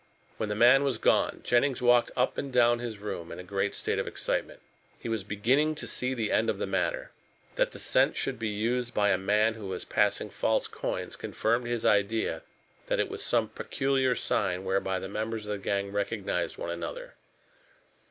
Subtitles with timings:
[0.37, 3.75] When the man was gone Jennings walked up and down his room in a great
[3.75, 4.59] state of excitement.
[4.97, 7.11] He was beginning to see the end of the matter.
[7.53, 11.67] That the scent should be used by a man who was passing false coins confirmed
[11.67, 12.41] his idea
[12.87, 17.13] that it was some peculiar sign whereby the members of the gang recognized one another.